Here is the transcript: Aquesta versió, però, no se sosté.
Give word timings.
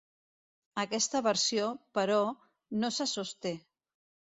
Aquesta 0.83 1.21
versió, 1.29 1.69
però, 2.01 2.19
no 2.83 2.95
se 3.01 3.13
sosté. 3.17 3.59